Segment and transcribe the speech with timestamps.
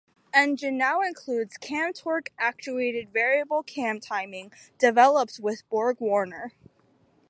[0.33, 6.53] Engine now includes Cam Torque Actuated Variable Cam Timing developed with Borg-Warner.